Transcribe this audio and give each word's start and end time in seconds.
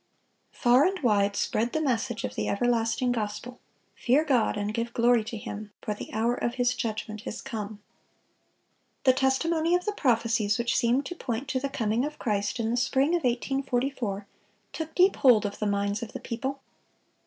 Far 0.51 0.83
and 0.85 0.99
wide 1.03 1.35
spread 1.35 1.73
the 1.73 1.79
message 1.79 2.23
of 2.23 2.33
the 2.33 2.47
everlasting 2.47 3.11
gospel, 3.11 3.59
"Fear 3.95 4.23
God, 4.25 4.57
and 4.57 4.73
give 4.73 4.95
glory 4.95 5.23
to 5.25 5.37
Him; 5.37 5.73
for 5.79 5.93
the 5.93 6.11
hour 6.11 6.33
of 6.33 6.55
His 6.55 6.73
judgment 6.73 7.27
is 7.27 7.39
come." 7.39 7.83
The 9.03 9.13
testimony 9.13 9.75
of 9.75 9.85
the 9.85 9.91
prophecies 9.91 10.57
which 10.57 10.75
seemed 10.75 11.05
to 11.05 11.15
point 11.15 11.47
to 11.49 11.59
the 11.59 11.69
coming 11.69 12.03
of 12.03 12.17
Christ 12.17 12.59
in 12.59 12.71
the 12.71 12.77
spring 12.77 13.09
of 13.09 13.23
1844, 13.23 14.25
took 14.73 14.95
deep 14.95 15.17
hold 15.17 15.45
of 15.45 15.59
the 15.59 15.67
minds 15.67 16.01
of 16.01 16.13
the 16.13 16.19
people. 16.19 16.61